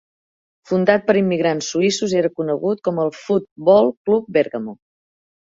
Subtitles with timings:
[0.69, 4.77] Fundat per immigrants suïssos, era conegut com el "Foot Ball Club Bergamo".